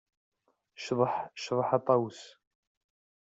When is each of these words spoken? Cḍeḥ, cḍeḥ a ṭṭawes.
Cḍeḥ, 0.85 1.13
cḍeḥ 1.43 1.69
a 1.77 1.79
ṭṭawes. 1.81 2.21